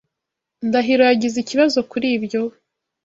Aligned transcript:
Ndahiro 0.67 1.03
yagize 1.09 1.37
ikibazo 1.39 1.77
kuri 1.91 2.07
ibyo? 2.17 2.41